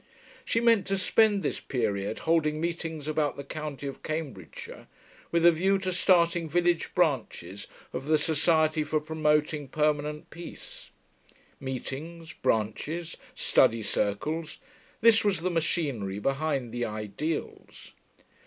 She 0.43 0.59
meant 0.59 0.87
to 0.87 0.97
spend 0.97 1.43
this 1.43 1.59
period 1.59 2.17
holding 2.25 2.59
meetings 2.59 3.07
about 3.07 3.37
the 3.37 3.43
county 3.43 3.85
of 3.85 4.01
Cambridgeshire 4.01 4.87
with 5.31 5.45
a 5.45 5.51
view 5.51 5.77
to 5.77 5.93
starting 5.93 6.49
village 6.49 6.95
branches 6.95 7.67
of 7.93 8.07
the 8.07 8.17
Society 8.17 8.83
for 8.83 8.99
Promoting 8.99 9.67
Permanent 9.67 10.31
Peace. 10.31 10.89
Meetings 11.59 12.33
branches 12.33 13.15
study 13.35 13.83
circles 13.83 14.57
this 15.01 15.23
was 15.23 15.41
the 15.41 15.51
machinery 15.51 16.17
behind 16.17 16.71
the 16.71 16.83
ideals. 16.83 17.91